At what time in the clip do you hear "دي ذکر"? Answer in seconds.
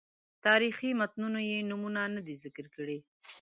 2.27-2.65